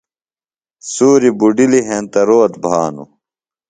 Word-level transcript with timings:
سُوریۡ 0.91 1.35
بُڈلِیۡ 1.39 1.87
ہنتہ 1.87 2.21
روت 2.29 2.53
بھانوۡ۔ 2.63 3.09